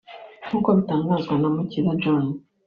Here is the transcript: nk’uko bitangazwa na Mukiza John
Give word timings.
nk’uko 0.47 0.69
bitangazwa 0.77 1.33
na 1.41 1.49
Mukiza 1.55 1.91
John 2.01 2.25